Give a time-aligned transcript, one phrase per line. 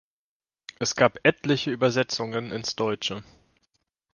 [0.79, 3.23] Es gab etliche Übersetzungen ins Deutsche.